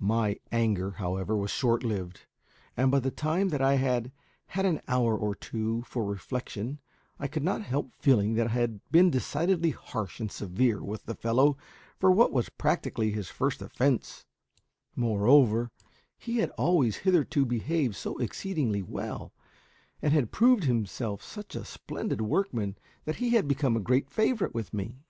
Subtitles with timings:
[0.00, 2.22] My anger, however, was short lived,
[2.78, 4.10] and by the time that I had
[4.46, 6.78] had an hour or two for reflection
[7.18, 11.14] I could not help feeling that I had been decidedly harsh and severe with the
[11.14, 11.58] fellow
[11.98, 14.24] for what was practically his first offence;
[14.94, 15.70] moreover,
[16.16, 19.34] he had always hitherto behaved so exceedingly well,
[20.00, 24.54] and had proved himself such a splendid workman, that he had become a great favourite
[24.54, 25.00] with me.